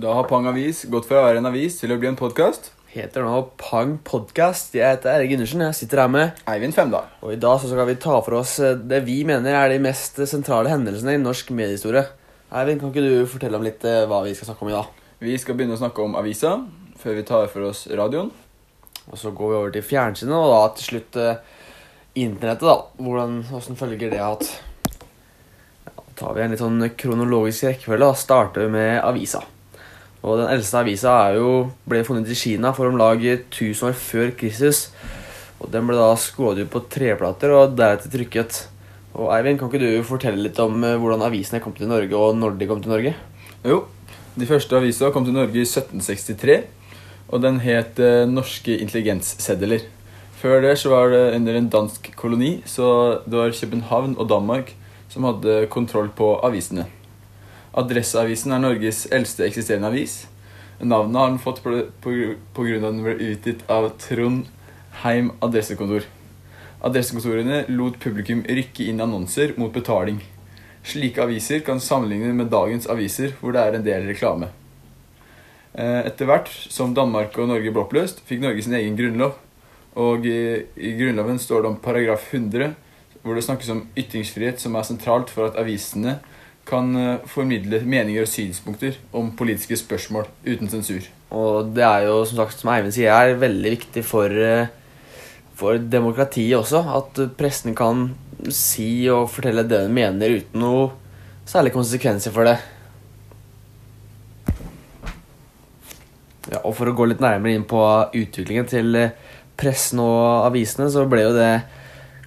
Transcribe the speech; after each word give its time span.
Da 0.00 0.14
har 0.16 0.24
Pang 0.24 0.46
Avis 0.48 0.86
gått 0.88 1.04
fra 1.10 1.18
å 1.20 1.24
være 1.26 1.40
en 1.42 1.48
avis 1.50 1.74
til 1.76 1.92
å 1.92 1.96
bli 2.00 2.08
en 2.08 2.16
podkast. 2.16 2.70
Heter 2.88 3.26
nå 3.26 3.40
Pang 3.60 3.98
Podcast. 4.06 4.70
Jeg 4.72 4.94
heter 4.94 5.12
Erik 5.12 5.34
Gundersen. 5.34 5.60
Jeg 5.66 5.76
sitter 5.76 6.00
her 6.00 6.08
med 6.08 6.38
Eivind 6.48 6.72
Femdal. 6.72 7.10
Og 7.20 7.34
i 7.34 7.40
dag 7.42 7.58
så 7.60 7.68
skal 7.68 7.84
vi 7.90 7.98
ta 8.00 8.14
for 8.24 8.38
oss 8.38 8.54
eh, 8.64 8.78
det 8.78 9.02
vi 9.04 9.18
mener 9.28 9.58
er 9.58 9.74
de 9.74 9.82
mest 9.84 10.16
sentrale 10.30 10.72
hendelsene 10.72 11.18
i 11.18 11.20
norsk 11.20 11.52
mediehistorie. 11.52 12.06
Eivind, 12.48 12.80
kan 12.80 12.94
ikke 12.94 13.04
du 13.04 13.28
fortelle 13.28 13.60
om 13.60 13.66
litt 13.66 13.84
eh, 13.84 14.06
hva 14.08 14.22
vi 14.24 14.32
skal 14.38 14.48
snakke 14.48 14.64
om 14.64 14.72
i 14.72 14.76
dag? 14.78 14.96
Vi 15.26 15.36
skal 15.42 15.60
begynne 15.60 15.76
å 15.76 15.82
snakke 15.82 16.06
om 16.06 16.16
avisa 16.22 16.54
før 17.04 17.20
vi 17.20 17.28
tar 17.34 17.52
for 17.52 17.68
oss 17.68 17.84
radioen. 17.92 18.32
Og 19.10 19.20
så 19.20 19.36
går 19.36 19.52
vi 19.52 19.60
over 19.60 19.76
til 19.76 19.88
fjernsynet, 19.92 20.40
og 20.40 20.54
da 20.54 20.64
til 20.80 20.92
slutt 20.94 21.20
eh, 21.20 21.46
internettet, 22.24 22.64
da. 22.72 23.04
Hvordan, 23.04 23.40
hvordan 23.52 23.82
følger 23.84 24.16
det? 24.16 24.24
Ja, 24.24 24.34
da 25.92 26.10
tar 26.24 26.36
vi 26.40 26.48
en 26.48 26.56
litt 26.56 26.64
sånn 26.64 26.92
kronologisk 26.96 27.68
rekkefølge. 27.74 28.14
og 28.14 28.22
starter 28.24 28.72
med 28.72 29.02
avisa. 29.04 29.44
Og 30.20 30.36
den 30.36 30.50
eldste 30.52 30.82
avisa 30.82 31.14
jo, 31.32 31.70
ble 31.88 32.02
funnet 32.04 32.28
i 32.28 32.36
Kina 32.36 32.74
for 32.76 32.90
om 32.90 32.98
lag 33.00 33.22
1000 33.24 33.88
år 33.88 33.96
før 33.96 34.34
Kristus. 34.36 34.90
Og 35.60 35.70
den 35.72 35.86
ble 35.88 35.96
da 35.96 36.10
skåret 36.20 36.64
ut 36.64 36.72
på 36.72 36.82
treplater 36.92 37.54
og 37.56 37.76
deretter 37.78 38.12
trykket. 38.12 38.66
Og 39.16 39.32
Eivind, 39.34 39.58
kan 39.60 39.70
ikke 39.70 39.80
du 39.82 40.06
fortelle 40.06 40.44
litt 40.44 40.60
om 40.62 40.76
eh, 40.86 40.98
hvordan 41.00 41.24
avisene 41.26 41.60
kom 41.62 41.74
til 41.76 41.90
Norge, 41.90 42.14
og 42.14 42.36
når 42.38 42.60
de 42.60 42.68
kom 42.70 42.82
til 42.82 42.92
Norge? 42.92 43.14
Jo, 43.66 43.80
de 44.38 44.46
første 44.46 44.76
avisa 44.78 45.10
kom 45.10 45.26
til 45.26 45.34
Norge 45.34 45.58
i 45.58 45.66
1763, 45.66 46.60
og 47.32 47.42
den 47.42 47.58
het 47.64 47.98
eh, 47.98 48.28
Norske 48.30 48.76
intelligenssedler. 48.78 49.88
Før 50.40 50.62
det 50.64 50.76
så 50.80 50.94
var 50.94 51.10
det 51.12 51.24
under 51.36 51.58
en 51.58 51.68
dansk 51.72 52.12
koloni, 52.16 52.60
så 52.64 53.18
det 53.26 53.36
var 53.36 53.56
København 53.56 54.14
og 54.16 54.30
Danmark 54.30 54.72
som 55.10 55.26
hadde 55.26 55.66
kontroll 55.74 56.08
på 56.16 56.36
avisene. 56.46 56.86
Adresseavisen 57.70 58.50
er 58.50 58.62
Norges 58.64 59.04
eldste 59.14 59.44
eksisterende 59.46 59.92
avis. 59.92 60.24
Navnet 60.80 61.20
har 61.20 61.28
den 61.30 61.42
fått 61.42 61.60
av 61.66 61.76
at 61.76 62.06
den 62.06 63.02
ble 63.04 63.14
utgitt 63.30 63.62
av 63.70 63.92
Trondheim 64.00 65.30
adressekontor. 65.44 66.06
Adressekontorene 66.82 67.66
lot 67.68 68.00
publikum 68.02 68.42
rykke 68.48 68.88
inn 68.90 69.02
annonser 69.04 69.52
mot 69.60 69.72
betaling. 69.72 70.18
Slike 70.82 71.22
aviser 71.22 71.60
kan 71.62 71.78
sammenligne 71.80 72.32
med 72.34 72.50
dagens 72.50 72.88
aviser, 72.90 73.36
hvor 73.38 73.52
det 73.54 73.62
er 73.62 73.76
en 73.76 73.86
del 73.86 74.08
reklame. 74.08 74.48
Eh, 75.76 76.08
Etter 76.08 76.26
hvert 76.26 76.50
som 76.72 76.96
Danmark 76.96 77.36
og 77.38 77.52
Norge 77.52 77.70
ble 77.70 77.84
oppløst, 77.84 78.24
fikk 78.26 78.42
Norge 78.42 78.64
sin 78.64 78.74
egen 78.80 78.96
grunnlov. 78.98 79.36
Og 80.00 80.26
i 80.26 80.90
Grunnloven 80.96 81.38
står 81.42 81.62
det 81.62 81.70
om 81.70 81.80
paragraf 81.82 82.32
100, 82.32 82.74
hvor 83.22 83.36
det 83.36 83.44
snakkes 83.44 83.70
om 83.74 83.84
ytringsfrihet, 83.98 84.62
som 84.62 84.74
er 84.78 84.86
sentralt 84.86 85.30
for 85.30 85.50
at 85.50 85.58
avisene 85.60 86.18
kan 86.70 86.90
eh, 86.96 87.24
formidle 87.30 87.82
meninger 87.82 88.24
og 88.24 88.30
synspunkter 88.30 88.98
om 89.16 89.32
politiske 89.36 89.78
spørsmål 89.80 90.28
uten 90.46 90.70
sensur. 90.70 91.06
Og 91.30 91.70
det 91.76 91.84
er 91.86 92.08
jo, 92.08 92.20
som 92.26 92.42
sagt, 92.42 92.58
som 92.58 92.72
Eivind 92.72 92.94
sier, 92.94 93.12
er 93.14 93.38
veldig 93.38 93.74
viktig 93.76 94.04
for, 94.06 94.30
eh, 94.30 94.70
for 95.58 95.78
demokratiet 95.78 96.58
også. 96.58 96.82
At 96.96 97.20
pressen 97.38 97.76
kan 97.78 98.08
si 98.48 99.06
og 99.12 99.28
fortelle 99.30 99.66
det 99.68 99.84
den 99.84 99.94
mener 99.94 100.38
uten 100.40 100.62
noe 100.62 100.90
særlig 101.50 101.74
konsekvenser 101.74 102.34
for 102.34 102.46
det. 102.46 102.58
Ja, 106.50 106.62
og 106.64 106.74
for 106.78 106.90
å 106.90 106.94
gå 106.96 107.06
litt 107.06 107.22
nærmere 107.22 107.54
inn 107.54 107.66
på 107.68 107.82
utviklingen 108.16 108.66
til 108.70 108.96
eh, 108.98 109.12
pressen 109.60 110.00
og 110.02 110.48
avisene, 110.48 110.88
så 110.90 111.04
ble 111.10 111.26
jo 111.26 111.36
det 111.36 111.52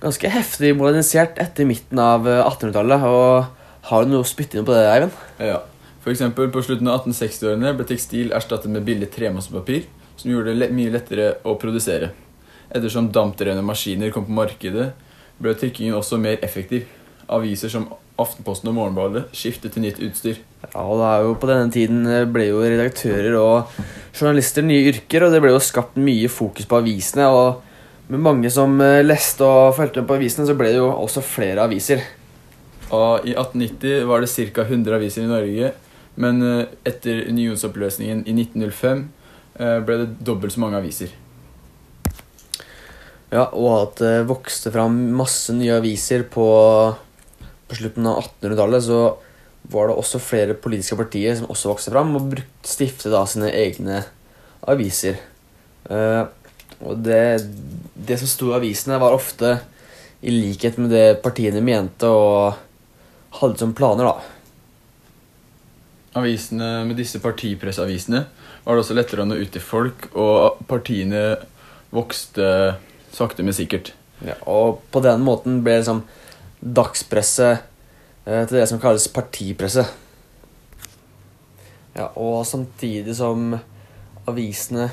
ganske 0.03 0.31
heftig 0.31 0.73
modernisert 0.77 1.39
etter 1.41 1.67
midten 1.67 1.99
av 1.99 2.27
eh, 2.29 2.43
1800-tallet. 2.43 3.07
Og 3.09 3.62
har 3.89 4.03
du 4.03 4.13
noe 4.13 4.23
å 4.23 4.27
spytte 4.27 4.59
inn 4.59 4.67
på 4.67 4.75
det, 4.75 4.83
Eivind? 4.87 5.15
Ja. 5.43 5.61
For 6.03 6.11
eksempel 6.11 6.49
på 6.51 6.61
slutten 6.63 6.87
av 6.91 7.05
1860-årene 7.05 7.73
ble 7.77 7.87
tekstil 7.87 8.31
erstattet 8.35 8.71
med 8.71 8.85
billig 8.87 9.09
tremassepapir, 9.11 9.87
som 10.19 10.31
gjorde 10.31 10.53
det 10.59 10.69
mye 10.75 10.91
lettere 10.93 11.33
å 11.47 11.55
produsere. 11.59 12.13
Ettersom 12.73 13.11
dampdrevne 13.15 13.63
maskiner 13.65 14.11
kom 14.13 14.27
på 14.27 14.35
markedet, 14.35 14.91
ble 15.43 15.55
trykkingen 15.59 15.97
også 15.97 16.19
mer 16.21 16.39
effektiv. 16.45 16.87
Aviser 17.33 17.71
som 17.71 17.89
Aftenposten 18.19 18.69
og 18.69 18.75
Morgenbladet 18.77 19.23
skiftet 19.33 19.73
til 19.73 19.83
nytt 19.87 19.99
utstyr. 20.05 20.39
Ja, 20.67 20.83
og 20.83 20.99
det 21.01 21.07
er 21.09 21.23
jo 21.25 21.37
På 21.41 21.47
denne 21.49 21.71
tiden 21.73 22.03
eh, 22.05 22.27
ble 22.29 22.45
jo 22.51 22.59
redaktører 22.61 23.37
og 23.39 23.79
journalister 24.13 24.65
nye 24.65 24.91
yrker, 24.91 25.25
og 25.25 25.33
det 25.33 25.39
ble 25.41 25.53
jo 25.55 25.61
skapt 25.63 25.97
mye 25.97 26.29
fokus 26.29 26.69
på 26.69 26.79
avisene. 26.79 27.27
og 27.27 28.11
Med 28.13 28.21
mange 28.21 28.51
som 28.53 28.75
eh, 28.85 29.01
leste 29.03 29.47
og 29.47 29.75
fulgte 29.79 30.03
med 30.03 30.11
på 30.11 30.19
avisene, 30.19 30.45
så 30.47 30.55
ble 30.55 30.75
det 30.75 30.79
jo 30.79 30.91
også 30.93 31.25
flere 31.25 31.65
aviser. 31.65 32.05
Og 32.93 33.25
I 33.25 33.33
1890 33.33 34.05
var 34.09 34.21
det 34.21 34.29
ca. 34.29 34.65
100 34.67 34.95
aviser 34.99 35.25
i 35.25 35.31
Norge, 35.31 35.73
men 36.21 36.45
eh, 36.45 36.71
etter 36.85 37.25
unionsoppløsningen 37.31 38.25
i 38.29 38.35
1905 38.37 39.03
eh, 39.57 39.77
ble 39.85 39.99
det 40.03 40.09
dobbelt 40.21 40.53
så 40.53 40.61
mange 40.61 40.81
aviser. 40.81 41.13
Ja, 43.33 43.47
Og 43.49 43.71
at 43.79 44.01
det 44.03 44.27
vokste 44.29 44.69
fram 44.73 44.99
masse 45.17 45.55
nye 45.57 45.79
aviser 45.79 46.27
på, 46.29 46.45
på 47.65 47.77
slutten 47.79 48.05
av 48.11 48.21
1800-tallet, 48.21 48.85
så 48.85 48.99
var 49.73 49.89
det 49.89 49.97
også 49.97 50.21
flere 50.21 50.57
politiske 50.59 50.99
partier 50.99 51.39
som 51.39 51.49
også 51.49 51.71
vokste 51.71 51.93
fram 51.95 52.13
og 52.19 52.29
brukte, 52.35 52.67
stiftet 52.67 53.13
da 53.13 53.23
sine 53.29 53.49
egne 53.55 54.03
aviser. 54.69 55.17
Uh, 55.87 56.27
og 56.83 56.99
det, 57.03 57.47
det 57.95 58.19
som 58.19 58.29
sto 58.29 58.51
i 58.51 58.57
avisene, 58.59 58.99
var 59.01 59.15
ofte 59.15 59.55
i 60.23 60.35
likhet 60.35 60.77
med 60.79 60.93
det 60.93 61.07
partiene 61.23 61.63
mente 61.63 62.07
og 62.11 62.59
hadde 63.39 63.59
som 63.61 63.73
planer, 63.77 64.09
da. 64.09 64.17
Avisene 66.19 66.83
med 66.85 66.99
disse 66.99 67.21
partipressavisene 67.23 68.25
var 68.63 68.75
det 68.75 68.83
også 68.83 68.95
lettere 68.95 69.23
å 69.23 69.27
nå 69.27 69.39
ut 69.39 69.51
til 69.53 69.63
folk, 69.63 70.07
og 70.13 70.61
partiene 70.69 71.23
vokste 71.93 72.47
sakte, 73.13 73.45
men 73.45 73.55
sikkert. 73.55 73.93
Ja, 74.23 74.37
og 74.47 74.83
på 74.93 75.01
den 75.03 75.23
måten 75.25 75.61
ble 75.65 75.79
liksom 75.79 76.03
dagspresse 76.63 77.49
eh, 77.53 78.43
til 78.47 78.55
det 78.55 78.67
som 78.71 78.81
kalles 78.81 79.09
partipresse. 79.11 79.83
Ja, 81.93 82.07
og 82.15 82.45
samtidig 82.49 83.17
som 83.17 83.51
avisene 84.29 84.87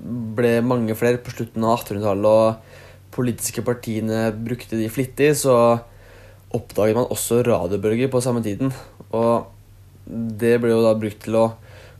ble 0.00 0.58
mange 0.64 0.94
flere 0.96 1.20
på 1.22 1.32
slutten 1.34 1.64
av 1.66 1.80
1800-tallet, 1.80 2.28
og 2.28 3.14
politiske 3.14 3.64
partiene 3.66 4.28
brukte 4.36 4.78
de 4.78 4.90
flittig, 4.92 5.32
så 5.42 5.56
oppdaget 6.56 6.98
man 6.98 7.10
også 7.12 7.42
radiobølger 7.46 8.10
på 8.10 8.22
samme 8.24 8.42
tiden. 8.44 8.72
Og 9.14 9.46
det 10.06 10.56
ble 10.62 10.72
jo 10.72 10.84
da 10.84 10.94
brukt 10.98 11.22
til 11.24 11.38
å 11.38 11.46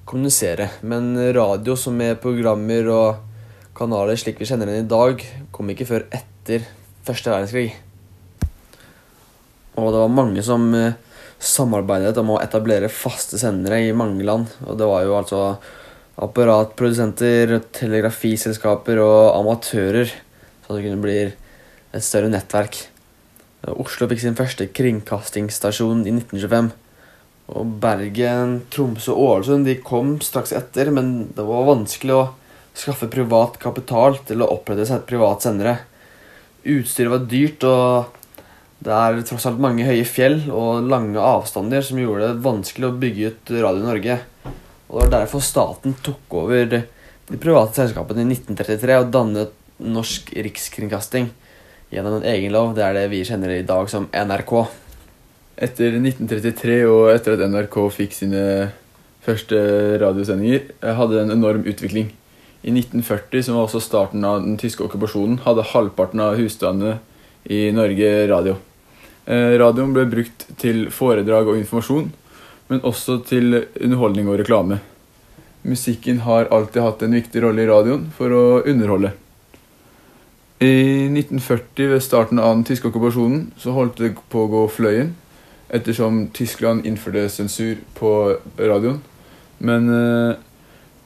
kommunisere. 0.09 0.71
Men 0.83 1.13
radio 1.35 1.77
som 1.79 1.97
med 1.99 2.21
programmer 2.23 2.89
og 2.91 3.27
kanaler 3.79 4.19
slik 4.19 4.41
vi 4.41 4.49
kjenner 4.49 4.71
den 4.71 4.85
i 4.85 4.91
dag, 4.91 5.23
kom 5.55 5.71
ikke 5.71 5.89
før 5.89 6.09
etter 6.15 6.67
første 7.07 7.33
verdenskrig. 7.33 7.71
Og 9.79 9.93
det 9.95 10.03
var 10.03 10.13
mange 10.13 10.43
som 10.45 10.67
eh, 10.77 10.99
samarbeidet 11.41 12.19
om 12.21 12.35
å 12.35 12.41
etablere 12.43 12.91
faste 12.93 13.39
sendere 13.41 13.81
i 13.87 13.95
mange 13.97 14.27
land. 14.27 14.51
Og 14.67 14.77
det 14.81 14.89
var 14.91 15.07
jo 15.07 15.17
altså 15.17 15.43
apparatprodusenter, 16.21 17.55
telegrafiselskaper 17.79 19.01
og 19.01 19.39
amatører. 19.39 20.11
Så 20.67 20.77
det 20.77 20.85
kunne 20.85 21.05
bli 21.07 21.21
et 21.31 22.05
større 22.05 22.29
nettverk. 22.33 22.90
Oslo 23.69 24.09
fikk 24.09 24.23
sin 24.23 24.37
første 24.39 24.71
kringkastingsstasjon 24.73 26.07
i 26.07 26.15
1925. 26.15 26.71
Og 27.51 27.73
Bergen, 27.83 28.61
Tromsø 28.73 29.13
og 29.13 29.27
Ålesund 29.27 29.67
de 29.69 29.75
kom 29.85 30.15
straks 30.25 30.55
etter, 30.57 30.93
men 30.95 31.29
det 31.37 31.45
var 31.45 31.67
vanskelig 31.69 32.15
å 32.17 32.29
skaffe 32.79 33.11
privat 33.11 33.59
kapital 33.61 34.17
til 34.27 34.41
å 34.41 34.49
opprette 34.55 34.87
et 34.95 35.09
privat 35.09 35.45
sendere. 35.45 35.77
Utstyret 36.65 37.13
var 37.13 37.27
dyrt, 37.29 37.67
og 37.67 38.41
det 38.81 38.97
er 38.97 39.21
tross 39.29 39.45
alt 39.51 39.61
mange 39.61 39.85
høye 39.85 40.07
fjell 40.09 40.39
og 40.49 40.89
lange 40.89 41.21
avstander 41.21 41.85
som 41.85 42.01
gjorde 42.01 42.31
det 42.31 42.47
vanskelig 42.47 42.89
å 42.89 42.97
bygge 43.03 43.33
ut 43.33 43.53
Radio 43.59 43.85
Norge. 43.85 44.19
Og 44.89 44.95
Det 44.95 45.03
var 45.03 45.13
derfor 45.19 45.45
staten 45.45 45.99
tok 46.03 46.39
over 46.41 46.65
de 46.71 47.37
private 47.37 47.77
selskapene 47.83 48.25
i 48.25 48.33
1933 48.33 48.97
og 49.03 49.13
dannet 49.13 49.53
Norsk 49.81 50.33
Rikskringkasting 50.33 51.29
gjennom 51.91 52.19
en 52.19 52.29
egen 52.31 52.53
lov. 52.55 52.75
Det 52.77 52.85
er 52.87 52.97
det 52.97 53.09
vi 53.13 53.25
kjenner 53.27 53.53
i 53.55 53.67
dag 53.67 53.91
som 53.91 54.09
NRK. 54.15 54.55
Etter 55.61 55.99
1933 55.99 56.79
og 56.89 57.11
etter 57.13 57.37
at 57.37 57.45
NRK 57.51 57.77
fikk 57.93 58.17
sine 58.17 58.45
første 59.21 59.59
radiosendinger, 60.01 60.71
eh, 60.81 60.95
hadde 60.97 61.19
det 61.19 61.23
en 61.27 61.37
enorm 61.37 61.67
utvikling. 61.69 62.13
I 62.63 62.71
1940, 62.73 63.43
som 63.43 63.57
var 63.57 63.67
også 63.67 63.81
starten 63.81 64.25
av 64.25 64.43
den 64.45 64.57
tyske 64.61 64.85
okkupasjonen, 64.85 65.41
hadde 65.45 65.69
halvparten 65.73 66.21
av 66.21 66.37
husstandene 66.37 66.99
i 67.45 67.71
Norge 67.73 68.29
radio. 68.29 68.57
Eh, 69.27 69.57
radioen 69.61 69.93
ble 69.93 70.07
brukt 70.07 70.47
til 70.59 70.89
foredrag 70.91 71.49
og 71.49 71.57
informasjon, 71.57 72.13
men 72.69 72.81
også 72.81 73.21
til 73.27 73.67
underholdning 73.81 74.29
og 74.29 74.39
reklame. 74.41 74.81
Musikken 75.63 76.21
har 76.25 76.49
alltid 76.51 76.83
hatt 76.83 77.03
en 77.03 77.13
viktig 77.13 77.43
rolle 77.43 77.63
i 77.63 77.69
radioen 77.69 78.11
for 78.17 78.33
å 78.33 78.45
underholde. 78.65 79.13
I 80.61 81.09
1940, 81.09 81.89
ved 81.89 82.03
starten 82.05 82.39
av 82.39 82.53
den 82.53 82.67
tyske 82.69 82.91
okkupasjonen, 82.91 83.47
så 83.57 83.73
holdt 83.73 84.03
det 84.03 84.11
på 84.29 84.43
å 84.45 84.51
gå 84.53 84.67
fløyen, 84.69 85.15
ettersom 85.73 86.27
Tyskland 86.37 86.85
innførte 86.85 87.23
sensur 87.33 87.81
på 87.97 88.11
radioen. 88.59 88.99
Men 89.65 89.89
eh, 89.89 90.35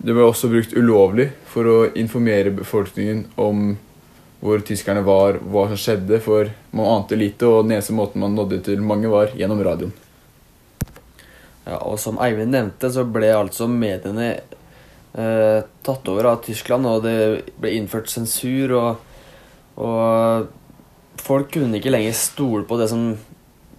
det 0.02 0.16
ble 0.16 0.26
også 0.26 0.50
brukt 0.50 0.74
ulovlig 0.74 1.28
for 1.52 1.70
å 1.70 1.76
informere 1.94 2.50
befolkningen 2.56 3.28
om 3.38 3.76
hvor 4.42 4.66
tyskerne 4.66 5.06
var, 5.06 5.38
hva 5.38 5.68
som 5.70 5.78
skjedde, 5.80 6.18
for 6.26 6.50
man 6.74 6.90
ante 6.98 7.16
lite, 7.16 7.46
og 7.46 7.62
den 7.62 7.78
eneste 7.78 7.94
måten 7.94 8.26
man 8.26 8.34
nådde 8.34 8.58
til 8.66 8.82
mange, 8.82 9.06
var 9.08 9.38
gjennom 9.38 9.62
radioen. 9.64 9.94
Ja, 11.64 11.78
og 11.78 11.94
som 12.02 12.18
Eivind 12.20 12.52
nevnte, 12.52 12.90
så 12.92 13.06
ble 13.06 13.30
altså 13.38 13.70
mediene 13.70 14.32
eh, 14.34 15.62
tatt 15.62 16.10
over 16.10 16.32
av 16.34 16.42
Tyskland, 16.42 16.90
og 16.90 17.06
det 17.06 17.18
ble 17.62 17.78
innført 17.78 18.10
sensur, 18.10 18.74
og, 18.82 19.03
og 19.80 20.50
folk 21.24 21.52
kunne 21.56 21.80
ikke 21.80 21.92
lenger 21.94 22.16
stole 22.18 22.66
på 22.68 22.78
det 22.80 22.90
som 22.92 23.12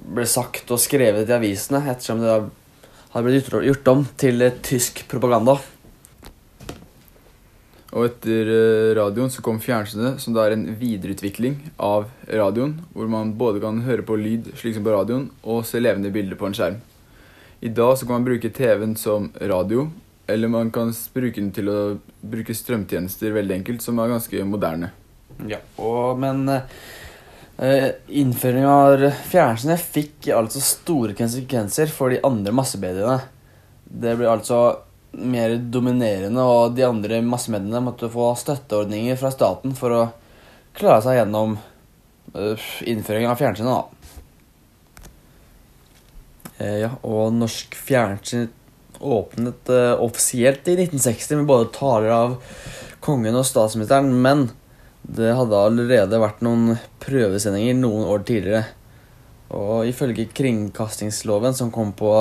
ble 0.05 0.25
sagt 0.29 0.71
og 0.73 0.81
skrevet 0.81 1.29
i 1.29 1.35
avisene, 1.37 1.83
ettersom 1.91 2.21
det 2.21 2.33
hadde 3.13 3.25
blitt 3.25 3.53
gjort 3.69 3.93
om 3.93 4.03
til 4.19 4.43
tysk 4.65 5.05
propaganda. 5.11 5.57
Og 7.95 8.09
etter 8.09 8.49
eh, 8.51 8.93
radioen 8.97 9.31
så 9.31 9.43
kom 9.43 9.61
fjernsynet, 9.63 10.19
som 10.19 10.35
da 10.35 10.43
er 10.43 10.57
en 10.57 10.65
videreutvikling 10.75 11.55
av 11.79 12.09
radioen, 12.27 12.81
hvor 12.91 13.07
man 13.07 13.31
både 13.39 13.61
kan 13.63 13.79
høre 13.85 14.03
på 14.03 14.17
lyd 14.19 14.49
slik 14.59 14.75
som 14.75 14.83
på 14.83 14.91
radioen, 14.91 15.29
og 15.47 15.63
se 15.67 15.79
levende 15.79 16.11
bilder 16.11 16.35
på 16.39 16.49
en 16.49 16.57
skjerm. 16.57 16.81
I 17.63 17.71
dag 17.71 17.93
så 17.95 18.03
kan 18.03 18.19
man 18.19 18.27
bruke 18.27 18.51
TV-en 18.51 18.97
som 18.99 19.29
radio, 19.39 19.87
eller 20.27 20.51
man 20.51 20.73
kan 20.75 20.91
bruke 21.15 21.39
den 21.39 21.53
til 21.55 21.71
å 21.71 21.79
bruke 22.19 22.57
strømtjenester 22.57 23.31
veldig 23.31 23.61
enkelt, 23.61 23.85
som 23.85 24.03
er 24.03 24.11
ganske 24.11 24.43
moderne. 24.43 24.91
Ja, 25.43 25.59
og, 25.81 26.15
men 26.21 26.47
uh, 26.47 27.89
innføringen 28.07 28.69
av 28.71 29.05
fjernsynet 29.29 29.83
fikk 29.83 30.29
altså 30.35 30.63
store 30.63 31.15
konsekvenser 31.17 31.91
for 31.91 32.13
de 32.13 32.21
andre 32.25 32.55
massemediene. 32.55 33.19
Det 33.85 34.15
ble 34.19 34.31
altså 34.31 34.61
mer 35.15 35.55
dominerende, 35.71 36.43
og 36.43 36.75
de 36.75 36.85
andre 36.87 37.21
massemediene 37.23 37.83
måtte 37.83 38.11
få 38.11 38.33
støtteordninger 38.39 39.19
fra 39.19 39.31
staten 39.31 39.75
for 39.77 39.95
å 39.95 40.03
klare 40.75 41.03
seg 41.05 41.19
gjennom 41.19 41.57
uh, 41.59 42.71
innføringen 42.87 43.31
av 43.31 43.39
fjernsynet. 43.39 43.75
da. 43.75 43.95
Eh, 46.57 46.77
ja, 46.85 46.91
og 47.03 47.33
norsk 47.35 47.75
fjernsyn 47.75 48.47
åpnet 49.03 49.71
uh, 49.71 49.99
offisielt 49.99 50.67
i 50.71 50.77
1960 50.77 51.41
med 51.41 51.49
både 51.49 51.71
taler 51.75 52.13
av 52.15 52.37
kongen 53.03 53.35
og 53.35 53.43
statsministeren, 53.47 54.13
men 54.23 54.47
det 55.05 55.35
hadde 55.37 55.59
allerede 55.59 56.21
vært 56.21 56.41
noen 56.45 56.79
prøvesendinger 57.03 57.77
noen 57.77 58.07
år 58.09 58.25
tidligere. 58.25 58.63
Og 59.55 59.85
ifølge 59.87 60.25
kringkastingsloven 60.33 61.53
som 61.57 61.71
kom 61.73 61.93
på 61.97 62.15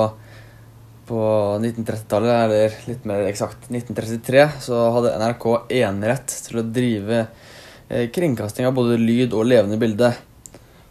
på 1.05 1.17
1930-tallet, 1.61 2.31
eller 2.33 2.77
litt 2.89 3.03
mer 3.05 3.27
eksakt 3.29 3.67
1933, 3.69 4.45
så 4.65 4.79
hadde 4.95 5.11
NRK 5.21 5.43
enerett 5.77 6.33
til 6.47 6.61
å 6.61 6.63
drive 6.65 7.19
eh, 7.21 8.07
kringkasting 8.09 8.65
av 8.65 8.73
både 8.73 8.97
lyd 8.97 9.35
og 9.37 9.45
levende 9.45 9.77
bilde. 9.81 10.09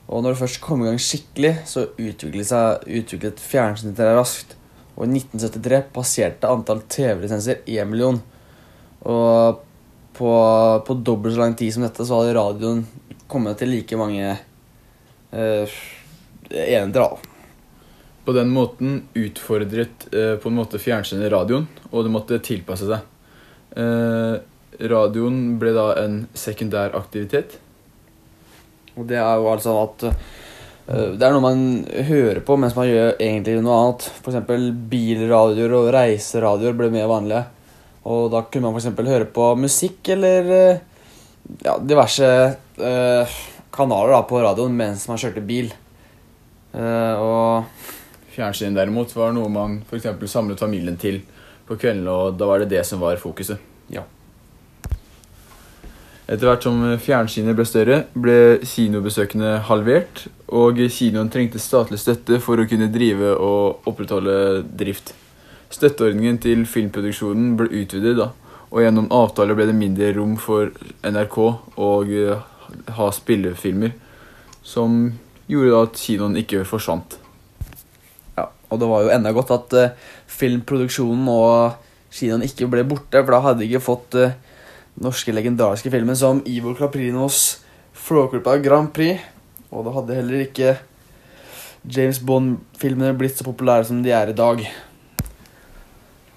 Og 0.07 0.23
når 0.23 0.35
det 0.35 0.41
først 0.45 0.61
kom 0.63 0.85
i 0.85 0.87
gang 0.87 1.01
skikkelig, 1.03 1.55
så 1.67 1.89
utviklet, 1.91 2.47
seg, 2.47 2.87
utviklet 3.01 3.43
fjernsynet 3.43 3.99
seg 3.99 4.15
raskt. 4.15 4.55
Og 4.95 5.09
i 5.09 5.17
1973 5.17 5.83
passerte 5.95 6.51
antall 6.51 6.85
TV-lisenser 6.87 7.65
1 7.67 7.91
million. 7.91 8.21
Og 9.03 9.65
på, 10.15 10.31
på 10.87 10.95
dobbelt 10.95 11.35
så 11.35 11.41
lang 11.41 11.55
tid 11.59 11.75
som 11.75 11.85
dette, 11.87 12.07
så 12.07 12.21
hadde 12.21 12.37
radioen 12.37 12.85
kommet 13.31 13.59
til 13.59 13.73
like 13.73 13.99
mange 13.99 14.35
uh, 15.35 15.79
enheter. 16.51 17.01
da. 17.01 17.09
På 18.25 18.33
den 18.37 18.53
måten 18.55 19.03
utfordret 19.19 20.07
uh, 20.15 20.37
på 20.41 20.51
en 20.51 20.61
måte 20.61 20.81
fjernsynet 20.83 21.33
radioen, 21.33 21.67
og 21.91 22.07
det 22.07 22.15
måtte 22.15 22.43
tilpasse 22.45 22.89
seg. 22.91 23.11
Uh, 23.75 24.39
radioen 24.81 25.59
ble 25.59 25.75
da 25.75 25.91
en 26.05 26.25
sekundær 26.37 26.95
aktivitet. 26.99 27.59
Og 28.95 29.09
det 29.11 29.19
er 29.19 29.41
jo 29.41 29.51
altså 29.51 29.75
at 29.83 30.07
uh, 30.09 31.11
det 31.17 31.25
er 31.25 31.33
noe 31.33 31.43
man 31.43 31.61
hører 32.07 32.43
på 32.45 32.59
mens 32.61 32.77
man 32.77 32.91
gjør 32.91 33.17
egentlig 33.17 33.59
noe 33.65 33.81
annet. 33.81 34.09
F.eks. 34.21 34.71
bilradioer 34.93 35.79
og 35.81 35.91
reiseradioer 35.97 36.79
ble 36.79 36.93
mer 36.95 37.11
vanlige. 37.11 37.45
Og 38.05 38.29
da 38.33 38.45
kunne 38.53 38.69
man 38.69 38.81
f.eks. 38.81 39.09
høre 39.09 39.29
på 39.33 39.49
musikk 39.57 40.11
eller 40.13 40.51
eh, 40.53 40.83
ja, 41.65 41.79
diverse 41.81 42.29
eh, 42.77 43.37
kanaler 43.75 44.13
da, 44.17 44.23
på 44.29 44.43
radioen 44.45 44.77
mens 44.77 45.07
man 45.09 45.21
kjørte 45.21 45.45
bil. 45.45 45.71
Eh, 46.75 47.23
og 47.23 47.65
Fjernsyn 48.35 48.75
derimot 48.77 49.15
var 49.17 49.33
noe 49.33 49.49
man 49.53 49.79
f.eks. 49.87 50.11
samlet 50.31 50.61
familien 50.61 50.99
til 51.01 51.23
på 51.65 51.79
kveldene, 51.81 52.11
og 52.13 52.37
da 52.37 52.49
var 52.51 52.61
det 52.61 52.73
det 52.75 52.83
som 52.85 53.01
var 53.01 53.21
fokuset. 53.21 53.61
Ja. 53.89 54.03
Etter 56.25 56.49
hvert 56.49 56.65
som 56.65 56.81
fjernsynet 57.01 57.57
ble 57.57 57.65
større, 57.69 57.99
ble 58.17 58.37
kinobesøkene 58.65 59.59
halvert, 59.69 60.27
og 60.53 60.81
kinoen 60.93 61.31
trengte 61.33 61.61
statlig 61.61 62.01
støtte 62.01 62.41
for 62.45 62.61
å 62.61 62.69
kunne 62.69 62.93
drive 62.93 63.33
og 63.37 63.89
opprettholde 63.89 64.65
drift. 64.77 65.15
Støtteordningen 65.75 66.39
til 66.43 66.63
filmproduksjonen 66.71 67.57
ble 67.59 67.71
utvidet, 67.83 68.15
da, 68.21 68.31
og 68.71 68.85
gjennom 68.85 69.11
avtaler 69.15 69.59
ble 69.59 69.67
det 69.71 69.77
mindre 69.79 70.13
rom 70.15 70.37
for 70.41 70.71
NRK 71.03 71.39
å 71.43 71.91
ha 72.99 73.11
spillefilmer, 73.15 73.95
som 74.63 75.13
gjorde 75.51 75.75
da 75.75 75.83
at 75.89 76.01
kinoen 76.01 76.39
ikke 76.41 76.65
forsvant. 76.69 77.19
Og 78.75 78.81
det 78.81 78.89
var 78.91 79.05
jo 79.05 79.13
enda 79.15 79.31
godt 79.35 79.53
at 79.55 79.77
uh, 79.79 79.93
filmproduksjonen 80.35 81.29
og 81.31 81.77
kinoen 82.15 82.47
ikke 82.47 82.69
ble 82.71 82.83
borte, 82.89 83.21
for 83.21 83.35
da 83.35 83.43
hadde 83.45 83.63
de 83.63 83.69
ikke 83.69 83.85
fått 83.85 84.17
uh, 84.19 84.35
norske 85.05 85.35
legendariske 85.35 85.93
filmer 85.93 86.19
som 86.19 86.43
Ivor 86.49 86.75
Caprinos 86.79 87.61
Flåklypa 87.95 88.57
Grand 88.65 88.91
Prix. 88.95 89.23
Og 89.71 89.87
da 89.87 89.95
hadde 89.95 90.19
heller 90.19 90.47
ikke 90.47 90.75
James 91.85 92.19
Bond-filmene 92.25 93.15
blitt 93.19 93.39
så 93.39 93.47
populære 93.47 93.87
som 93.91 94.03
de 94.03 94.15
er 94.15 94.33
i 94.33 94.37
dag. 94.39 94.63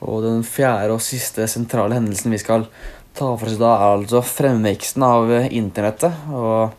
Og 0.05 0.21
den 0.25 0.44
fjerde 0.45 0.94
og 0.94 1.01
siste 1.01 1.47
sentrale 1.49 1.97
hendelsen 1.97 2.33
vi 2.33 2.41
skal 2.41 2.67
ta 3.17 3.31
for 3.33 3.49
oss 3.49 3.57
da, 3.57 3.73
er 3.73 3.95
altså 3.97 4.21
fremveksten 4.25 5.05
av 5.05 5.31
internettet. 5.47 6.27
Og 6.29 6.75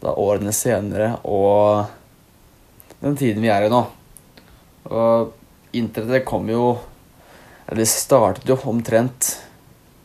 da 0.00 0.14
årene 0.16 0.52
senere 0.56 1.18
og 1.28 1.90
den 3.00 3.16
tiden 3.20 3.44
vi 3.44 3.52
er 3.52 3.66
i 3.66 3.72
nå. 3.72 3.82
Og 4.90 5.76
internettet 5.76 6.26
kom 6.28 6.48
jo 6.50 6.78
Eller 7.68 7.84
det 7.84 7.92
startet 7.92 8.48
jo 8.48 8.56
omtrent 8.66 9.36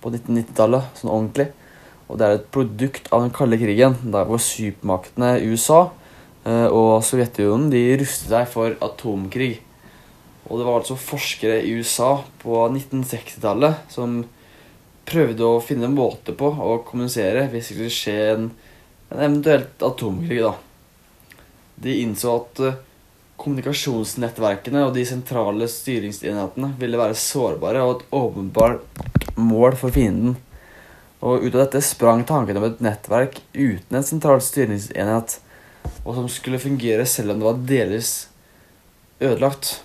på 0.04 0.12
1990-tallet, 0.12 1.00
sånn 1.00 1.10
ordentlig. 1.10 1.48
Og 2.06 2.20
det 2.20 2.26
er 2.28 2.36
et 2.38 2.52
produkt 2.54 3.08
av 3.10 3.24
den 3.24 3.32
kalde 3.34 3.58
krigen, 3.58 3.96
der 4.14 4.28
hvor 4.30 4.38
supermaktene 4.38 5.40
USA 5.50 5.80
eh, 6.46 6.68
og 6.68 7.02
Sovjetunionen 7.02 7.72
de 7.74 7.82
rustet 7.98 8.30
seg 8.30 8.46
for 8.52 8.76
atomkrig. 8.86 9.64
Og 10.46 10.60
det 10.60 10.66
var 10.68 10.80
altså 10.80 10.98
forskere 11.00 11.62
i 11.66 11.74
USA 11.80 12.20
på 12.42 12.58
1960-tallet 12.68 13.90
som 13.92 14.20
prøvde 15.06 15.46
å 15.46 15.62
finne 15.62 15.90
en 15.90 15.98
måte 15.98 16.34
på 16.38 16.50
å 16.50 16.80
kommunisere 16.86 17.48
hvis 17.52 17.70
det 17.70 17.76
skulle 17.76 17.94
skje 17.94 18.18
en, 18.34 18.50
en 19.14 19.22
eventuelt 19.22 19.86
atomkrig. 19.86 20.42
da. 20.46 20.54
De 21.82 21.98
innså 22.02 22.36
at 22.40 22.62
uh, 22.62 22.78
kommunikasjonsnettverkene 23.42 24.86
og 24.88 24.94
de 24.96 25.06
sentrale 25.08 25.68
styringsenhetene 25.70 26.72
ville 26.80 27.00
være 27.00 27.18
sårbare 27.20 27.84
og 27.84 27.96
et 27.96 28.18
åpenbart 28.20 29.36
mål 29.38 29.78
for 29.80 29.96
fienden. 29.96 30.38
Og 31.26 31.42
ut 31.42 31.56
av 31.56 31.66
dette 31.66 31.82
sprang 31.86 32.24
tanken 32.28 32.60
om 32.60 32.68
et 32.68 32.84
nettverk 32.86 33.42
uten 33.54 33.98
en 33.98 34.06
sentral 34.06 34.44
styringsenhet, 34.44 35.40
og 36.06 36.14
som 36.18 36.30
skulle 36.30 36.62
fungere 36.62 37.06
selv 37.10 37.34
om 37.34 37.42
det 37.42 37.50
var 37.50 37.66
delvis 37.72 38.14
ødelagt. 39.20 39.80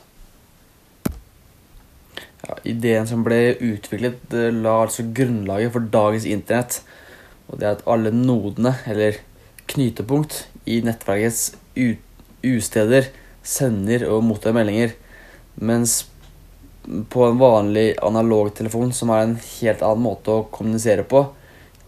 Ideen 2.69 3.09
som 3.09 3.25
ble 3.27 3.57
utviklet, 3.57 4.23
la 4.33 4.77
altså 4.85 5.07
grunnlaget 5.17 5.75
for 5.75 5.91
dagens 5.93 6.27
internett. 6.29 6.81
Og 7.51 7.59
det 7.59 7.67
er 7.67 7.79
at 7.79 7.89
alle 7.91 8.13
nodene, 8.15 8.77
eller 8.91 9.19
knytepunkt, 9.71 10.47
i 10.67 10.81
nettverkets 10.85 11.55
usteder 12.47 13.11
sender 13.47 14.07
og 14.11 14.25
mottar 14.27 14.55
meldinger. 14.55 14.95
Mens 15.61 16.05
på 17.13 17.27
en 17.27 17.41
vanlig 17.41 17.95
analogtelefon, 18.03 18.93
som 18.97 19.13
er 19.13 19.25
en 19.25 19.37
helt 19.37 19.85
annen 19.85 20.05
måte 20.05 20.33
å 20.33 20.47
kommunisere 20.53 21.05
på, 21.09 21.25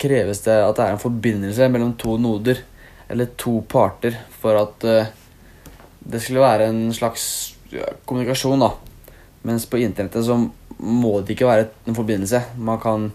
kreves 0.03 0.43
det 0.45 0.59
at 0.59 0.77
det 0.79 0.87
er 0.87 0.97
en 0.97 1.03
forbindelse 1.03 1.69
mellom 1.73 1.95
to 2.01 2.17
noder, 2.21 2.61
eller 3.13 3.33
to 3.39 3.61
parter, 3.69 4.17
for 4.41 4.59
at 4.59 4.87
uh, 4.89 5.11
det 6.03 6.21
skulle 6.23 6.43
være 6.43 6.71
en 6.71 6.87
slags 6.97 7.25
kommunikasjon, 8.07 8.63
da. 8.63 8.73
Mens 9.47 9.67
på 9.67 9.81
internettet 9.83 10.27
så 10.27 10.37
må 10.83 11.21
det 11.21 11.35
ikke 11.35 11.49
være 11.49 11.69
en 11.89 11.97
forbindelse. 11.97 12.41
Man 12.59 12.81
kan 12.83 13.11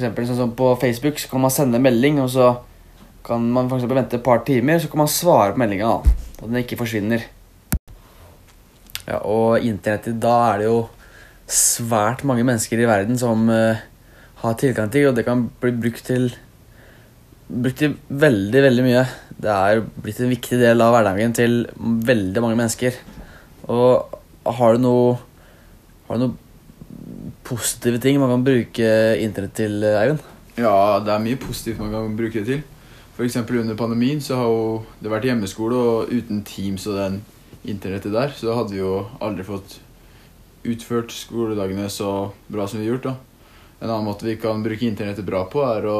eksempel, 0.00 0.26
sånn 0.26 0.38
som 0.38 0.54
På 0.56 0.72
Facebook 0.80 1.18
så 1.20 1.30
kan 1.32 1.42
man 1.44 1.52
sende 1.54 1.80
en 1.80 1.84
melding, 1.84 2.20
og 2.22 2.30
så 2.32 2.54
kan 3.26 3.44
man 3.52 3.68
for 3.68 3.84
vente 3.90 4.16
et 4.16 4.24
par 4.24 4.44
timer, 4.46 4.80
så 4.80 4.88
kan 4.88 5.02
man 5.02 5.12
svare 5.12 5.52
på 5.52 5.60
meldinga, 5.60 5.90
og 6.40 6.46
den 6.46 6.62
ikke 6.62 6.78
forsvinner. 6.80 7.26
Ja, 9.04 9.20
og 9.20 9.60
internettet, 9.66 10.20
da 10.22 10.36
er 10.52 10.62
det 10.62 10.68
jo 10.70 10.78
svært 11.50 12.22
mange 12.24 12.46
mennesker 12.46 12.80
i 12.80 12.88
verden 12.88 13.18
som 13.18 13.48
uh, 13.50 13.80
har 14.40 14.56
tilgang 14.60 14.88
til, 14.92 15.10
og 15.10 15.18
det 15.18 15.26
kan 15.26 15.48
bli 15.60 15.74
brukt 15.82 16.06
til 16.06 16.30
brukt 17.50 17.80
til 17.82 17.96
veldig, 18.08 18.60
veldig 18.62 18.84
mye. 18.86 19.02
Det 19.42 19.50
er 19.50 19.80
blitt 19.82 20.20
en 20.22 20.30
viktig 20.30 20.60
del 20.60 20.84
av 20.84 20.94
hverdagen 20.94 21.34
til 21.34 21.64
veldig 22.06 22.44
mange 22.44 22.58
mennesker. 22.60 22.94
Og 23.74 24.14
har 24.60 24.76
du 24.76 24.84
noe 24.84 25.16
Har 26.10 26.18
du 26.18 26.24
noen 26.24 27.34
positive 27.46 28.00
ting 28.02 28.16
man 28.18 28.32
kan 28.32 28.42
bruke 28.42 28.86
internett 29.22 29.52
til, 29.54 29.76
Eivind? 29.86 30.24
Ja, 30.58 30.98
det 30.98 31.12
er 31.14 31.22
mye 31.22 31.38
positivt 31.38 31.78
man 31.78 31.92
kan 31.94 32.16
bruke 32.18 32.40
det 32.40 32.48
til. 32.48 32.64
F.eks. 33.14 33.36
under 33.38 33.76
pandemien 33.78 34.18
så 34.18 34.40
har 34.40 34.48
jo 34.50 34.64
det 34.98 35.12
vært 35.12 35.28
hjemmeskole, 35.28 35.76
og 35.78 36.10
uten 36.10 36.40
Teams 36.42 36.88
og 36.90 36.98
den 36.98 37.20
internettet 37.62 38.10
der, 38.10 38.34
så 38.34 38.56
hadde 38.58 38.74
vi 38.74 38.80
jo 38.80 39.04
aldri 39.22 39.46
fått 39.46 39.76
utført 40.66 41.14
skoledagene 41.14 41.86
så 41.86 42.32
bra 42.50 42.66
som 42.66 42.82
vi 42.82 42.88
har 42.88 42.96
gjort. 42.96 43.06
da. 43.06 43.14
En 43.78 43.92
annen 43.92 44.08
måte 44.10 44.26
vi 44.26 44.34
kan 44.40 44.66
bruke 44.66 44.90
internettet 44.90 45.30
bra 45.30 45.44
på, 45.46 45.62
er 45.62 45.86
å 45.86 45.98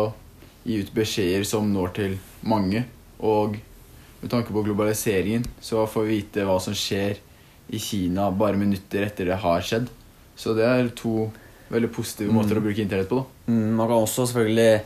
gi 0.67 0.81
ut 0.83 0.91
beskjeder 0.97 1.47
som 1.47 1.71
når 1.71 1.95
til 2.01 2.19
mange. 2.43 2.83
Og 3.23 3.61
med 4.25 4.35
tanke 4.35 4.51
på 4.51 4.67
globaliseringen 4.67 5.47
så 5.63 5.87
får 5.87 6.09
vi 6.09 6.19
vite 6.19 6.51
hva 6.51 6.59
som 6.59 6.75
skjer 6.75 7.23
i 7.71 7.79
Kina 7.79 8.27
bare 8.35 8.59
minutter 8.59 9.07
etter 9.07 9.31
det 9.31 9.39
har 9.47 9.63
skjedd. 9.63 9.87
Så 10.41 10.57
det 10.57 10.65
er 10.65 10.89
to 10.97 11.29
veldig 11.71 11.91
positive 11.95 12.33
måter 12.35 12.59
å 12.59 12.65
bruke 12.65 12.83
internett 12.83 13.11
på. 13.11 13.21
da. 13.21 13.53
Mm, 13.53 13.77
man 13.79 13.91
kan 13.91 14.01
også 14.01 14.27
selvfølgelig 14.27 14.81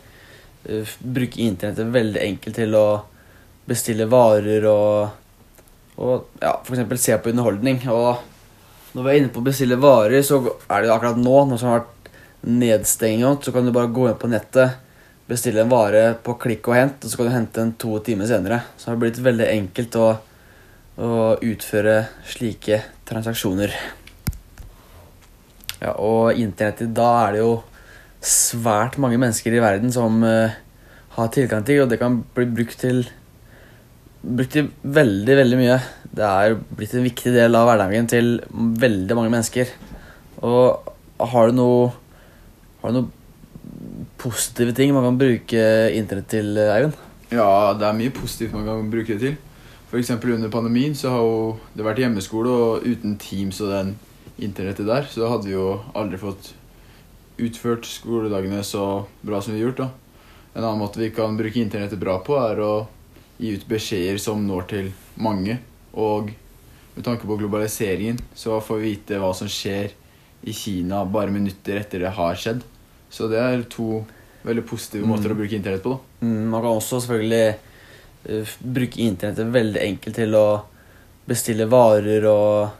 uh, 0.68 0.94
bruke 1.16 1.42
internettet 1.44 1.92
veldig 1.94 2.22
enkelt 2.24 2.58
til 2.58 2.78
å 2.78 2.86
bestille 3.64 4.08
varer 4.10 4.66
og, 4.68 5.14
og 5.96 6.42
ja, 6.42 6.58
f.eks. 6.58 6.84
se 7.00 7.16
på 7.16 7.32
underholdning. 7.32 7.80
Og 7.92 8.94
når 8.94 9.06
vi 9.06 9.12
er 9.12 9.20
inne 9.22 9.32
på 9.32 9.40
å 9.40 9.48
bestille 9.48 9.80
varer, 9.80 10.20
så 10.26 10.42
er 10.42 10.82
det 10.82 10.90
jo 10.90 10.96
akkurat 10.96 11.20
nå, 11.22 11.38
nå 11.48 11.60
som 11.60 11.72
har 11.72 11.82
vært 11.82 12.12
nedstenging, 12.44 13.40
så 13.40 13.54
kan 13.54 13.64
du 13.64 13.72
bare 13.72 13.92
gå 13.94 14.10
inn 14.10 14.20
på 14.20 14.28
nettet, 14.28 14.80
bestille 15.24 15.62
en 15.62 15.72
vare 15.72 16.10
på 16.20 16.36
klikk 16.36 16.68
og 16.68 16.76
hent, 16.76 17.00
og 17.00 17.10
så 17.10 17.16
kan 17.16 17.30
du 17.30 17.32
hente 17.38 17.62
den 17.62 17.72
to 17.80 17.96
timer 18.04 18.28
senere. 18.28 18.60
Så 18.76 18.90
det 18.90 18.92
har 18.92 19.02
blitt 19.06 19.24
veldig 19.24 19.46
enkelt 19.54 19.96
å, 19.96 20.08
å 21.00 21.12
utføre 21.40 22.00
slike 22.28 22.82
transaksjoner. 23.08 23.72
Ja, 25.84 25.92
og 26.00 26.38
internettet, 26.40 26.94
da 26.96 27.08
er 27.26 27.34
det 27.34 27.42
jo 27.42 27.54
svært 28.24 28.96
mange 29.02 29.18
mennesker 29.20 29.52
i 29.52 29.60
verden 29.60 29.92
som 29.92 30.22
uh, 30.24 30.54
har 31.18 31.34
tilgang 31.34 31.66
til, 31.66 31.82
og 31.82 31.90
det 31.92 32.00
kan 32.00 32.22
bli 32.34 32.48
brukt 32.56 32.78
til 32.80 33.04
brukt 34.24 34.54
til 34.56 34.70
veldig, 34.82 35.34
veldig 35.36 35.58
mye. 35.60 35.76
Det 36.14 36.24
er 36.24 36.54
blitt 36.56 36.94
en 36.96 37.04
viktig 37.04 37.34
del 37.34 37.58
av 37.58 37.68
hverdagen 37.68 38.08
til 38.08 38.38
veldig 38.80 39.18
mange 39.18 39.32
mennesker. 39.34 39.74
Og 40.44 40.94
har 41.34 41.50
du 41.50 41.58
noe 41.58 41.92
Har 42.80 42.92
du 42.92 42.98
noe 42.98 43.12
positive 44.20 44.74
ting 44.76 44.90
man 44.92 45.06
kan 45.06 45.16
bruke 45.16 45.60
internett 45.96 46.26
til, 46.28 46.50
Eivind? 46.60 46.96
Ja, 47.32 47.72
det 47.72 47.86
er 47.88 47.96
mye 47.96 48.12
positivt 48.12 48.52
man 48.52 48.66
kan 48.68 48.90
bruke 48.92 49.16
det 49.16 49.20
til. 49.22 49.36
F.eks. 49.88 50.10
under 50.10 50.50
pandemien 50.52 50.94
så 50.94 51.14
har 51.14 51.22
jo 51.24 51.38
det 51.72 51.86
vært 51.86 52.02
hjemmeskole, 52.02 52.50
og 52.50 52.84
uten 52.84 53.16
Teams 53.16 53.60
og 53.64 53.72
den 53.72 53.94
internettet 54.36 54.86
der, 54.86 55.06
så 55.10 55.28
hadde 55.30 55.48
vi 55.48 55.56
jo 55.56 55.68
aldri 55.94 56.18
fått 56.18 56.52
utført 57.36 57.86
skoledagene 57.86 58.62
så 58.66 59.04
bra 59.22 59.40
som 59.42 59.54
vi 59.54 59.60
har 59.60 59.68
gjort. 59.68 59.82
da. 59.84 59.90
En 60.54 60.64
annen 60.64 60.78
måte 60.78 61.00
vi 61.00 61.10
kan 61.10 61.36
bruke 61.36 61.60
internettet 61.60 61.98
bra 61.98 62.18
på, 62.22 62.36
er 62.38 62.60
å 62.62 62.72
gi 63.38 63.54
ut 63.56 63.66
beskjeder 63.66 64.18
som 64.22 64.44
når 64.46 64.68
til 64.70 64.90
mange. 65.18 65.58
Og 65.98 66.30
med 66.94 67.06
tanke 67.06 67.26
på 67.26 67.38
globaliseringen 67.40 68.20
så 68.38 68.60
får 68.62 68.80
vi 68.80 68.92
vite 68.94 69.18
hva 69.22 69.32
som 69.34 69.50
skjer 69.50 69.94
i 70.44 70.52
Kina 70.54 71.02
bare 71.08 71.32
minutter 71.34 71.80
etter 71.80 72.04
det 72.04 72.14
har 72.14 72.38
skjedd. 72.38 72.62
Så 73.10 73.26
det 73.30 73.40
er 73.40 73.64
to 73.70 74.04
veldig 74.44 74.64
positive 74.68 75.08
måter 75.08 75.32
å 75.32 75.38
bruke 75.38 75.56
internett 75.56 75.82
på. 75.82 75.96
da. 75.96 76.26
Mm, 76.26 76.50
man 76.52 76.62
kan 76.62 76.76
også 76.76 77.00
selvfølgelig 77.00 77.56
eh, 78.28 78.54
bruke 78.60 79.02
internettet 79.02 79.52
veldig 79.54 79.82
enkelt 79.82 80.18
til 80.20 80.38
å 80.38 80.46
bestille 81.24 81.66
varer 81.70 82.26
og, 82.28 82.74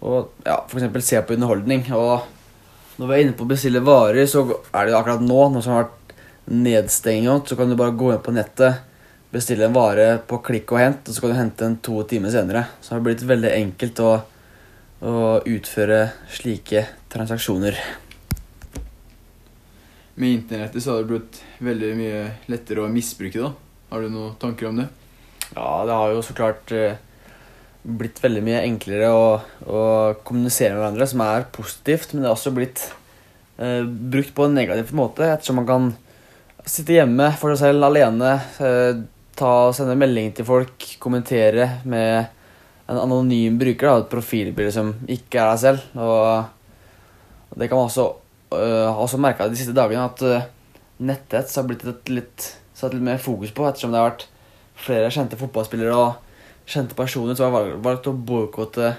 og 0.00 0.46
ja, 0.46 0.60
f.eks. 0.68 1.06
se 1.06 1.22
på 1.22 1.34
underholdning. 1.36 1.86
Og 1.96 2.98
når 2.98 3.06
vi 3.06 3.16
er 3.16 3.24
inne 3.24 3.36
på 3.38 3.46
å 3.46 3.52
bestille 3.52 3.84
varer, 3.84 4.26
så 4.30 4.44
er 4.72 4.86
det 4.86 4.94
jo 4.94 4.98
akkurat 5.00 5.24
nå, 5.24 5.40
nå 5.54 5.62
som 5.64 5.74
har 5.74 5.86
vært 5.86 6.14
nedstenging, 6.48 7.28
så 7.46 7.58
kan 7.58 7.70
du 7.70 7.76
bare 7.78 7.96
gå 7.98 8.12
inn 8.14 8.24
på 8.24 8.34
nettet, 8.34 8.84
bestille 9.30 9.66
en 9.66 9.76
vare 9.76 10.10
på 10.24 10.40
klikk 10.44 10.72
og 10.72 10.80
hent, 10.80 11.08
og 11.08 11.14
så 11.14 11.22
kan 11.22 11.34
du 11.34 11.38
hente 11.38 11.64
den 11.66 11.78
to 11.84 12.00
timer 12.08 12.32
senere. 12.32 12.64
Så 12.80 12.92
det 12.92 12.96
har 12.96 13.06
blitt 13.10 13.24
veldig 13.28 13.54
enkelt 13.54 14.04
å, 14.04 14.12
å 15.04 15.16
utføre 15.44 16.00
slike 16.32 16.86
transaksjoner. 17.12 17.76
Med 20.18 20.34
internettet 20.34 20.82
så 20.82 20.94
har 20.94 21.04
det 21.04 21.12
blitt 21.12 21.42
veldig 21.62 21.90
mye 21.98 22.22
lettere 22.50 22.82
å 22.82 22.90
misbruke 22.90 23.38
det. 23.38 23.50
da. 23.50 23.52
Har 23.92 24.02
du 24.02 24.10
noen 24.10 24.32
tanker 24.40 24.70
om 24.70 24.80
det? 24.80 24.88
Ja, 25.54 25.84
det 25.86 25.94
har 25.94 26.10
jo 26.12 26.24
så 26.24 26.34
klart 26.36 26.72
eh, 26.74 26.98
blitt 27.88 28.20
veldig 28.22 28.42
mye 28.44 28.62
enklere 28.66 29.08
å, 29.14 29.26
å 29.64 29.82
kommunisere 30.26 30.74
med 30.74 30.82
hverandre, 30.82 31.08
som 31.08 31.22
er 31.24 31.46
positivt, 31.54 32.12
men 32.12 32.24
det 32.24 32.30
har 32.30 32.36
også 32.36 32.52
blitt 32.56 32.84
eh, 33.56 33.84
brukt 33.84 34.34
på 34.36 34.48
en 34.48 34.58
negativ 34.58 34.92
måte, 34.96 35.26
ettersom 35.26 35.60
man 35.62 35.68
kan 35.68 35.88
sitte 36.68 36.98
hjemme 36.98 37.30
for 37.40 37.54
seg 37.54 37.70
selv 37.70 37.88
alene, 37.88 38.34
eh, 38.64 39.00
ta, 39.38 39.52
sende 39.74 39.96
melding 39.98 40.34
til 40.36 40.48
folk, 40.48 40.84
kommentere 41.00 41.70
med 41.88 42.34
en 42.88 43.00
anonym 43.02 43.58
bruker, 43.60 43.88
da, 43.88 44.04
et 44.04 44.12
profilbilde 44.12 44.72
som 44.74 44.94
ikke 45.08 45.40
er 45.40 45.52
deg 45.52 45.60
selv. 45.62 45.90
Og, 46.00 47.50
og 47.52 47.60
det 47.60 47.68
kan 47.68 47.80
man 47.80 47.90
også, 47.90 48.06
øh, 48.56 49.02
også 49.04 49.20
merka 49.20 49.48
de 49.48 49.60
siste 49.60 49.76
dagene, 49.76 50.06
at 50.08 50.24
uh, 50.24 50.48
netthets 51.04 51.58
har 51.60 51.66
blitt 51.68 51.84
et 51.88 52.12
litt, 52.12 52.48
satt 52.76 52.96
litt 52.96 53.04
mer 53.04 53.20
fokus 53.22 53.52
på, 53.54 53.66
ettersom 53.68 53.92
det 53.92 54.00
har 54.00 54.10
vært 54.10 54.26
flere 54.78 55.12
kjente 55.12 55.38
fotballspillere 55.40 55.98
og 55.98 56.27
kjente 56.68 56.96
personer 56.96 57.36
som 57.36 57.48
har 57.48 57.54
valgt, 57.56 57.78
valgt 57.84 58.10
å 58.10 58.12
boikotte 58.12 58.92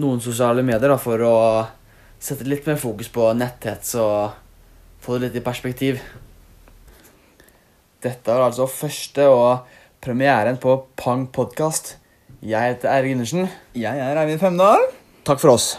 noen 0.00 0.22
sosiale 0.22 0.64
medier 0.66 0.90
da, 0.90 0.98
for 1.00 1.22
å 1.22 1.34
sette 2.20 2.46
litt 2.48 2.66
mer 2.68 2.78
fokus 2.80 3.10
på 3.12 3.30
netthets 3.36 3.94
og 4.00 4.34
få 5.00 5.16
det 5.16 5.28
litt 5.28 5.40
i 5.40 5.44
perspektiv. 5.44 6.00
Dette 8.00 8.32
var 8.32 8.48
altså 8.48 8.68
første 8.70 9.26
og 9.28 9.76
premieren 10.00 10.60
på 10.60 10.76
Pang 10.96 11.26
podkast. 11.32 11.96
Jeg 12.40 12.74
heter 12.74 12.94
Eirik 12.94 13.14
Gundersen. 13.14 13.50
Jeg 13.76 14.00
er 14.00 14.22
Eivind 14.22 14.40
Femdal. 14.40 14.88
Takk 15.28 15.42
for 15.42 15.58
oss. 15.58 15.74